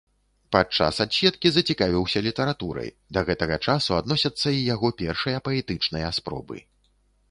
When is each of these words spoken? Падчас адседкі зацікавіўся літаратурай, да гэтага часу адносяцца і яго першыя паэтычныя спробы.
Падчас 0.55 0.95
адседкі 1.05 1.51
зацікавіўся 1.57 2.23
літаратурай, 2.29 2.89
да 3.19 3.25
гэтага 3.31 3.55
часу 3.69 3.91
адносяцца 4.01 4.47
і 4.59 4.69
яго 4.75 4.95
першыя 5.05 5.37
паэтычныя 5.51 6.09
спробы. 6.23 6.57